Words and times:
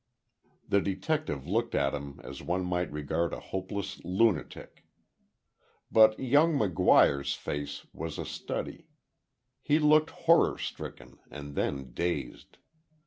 The 0.67 0.81
detective 0.81 1.45
looked 1.47 1.75
at 1.75 1.93
him 1.93 2.19
as 2.23 2.41
one 2.41 2.65
might 2.65 2.91
regard 2.91 3.33
a 3.33 3.39
hopeless 3.39 4.03
lunatic. 4.03 4.83
But 5.91 6.17
young 6.19 6.55
McGuire's 6.57 7.35
face 7.35 7.85
was 7.93 8.17
a 8.17 8.25
study. 8.25 8.87
He 9.61 9.77
looked 9.77 10.09
horror 10.09 10.57
stricken 10.57 11.19
and 11.29 11.53
then 11.53 11.93
dazed. 11.93 12.57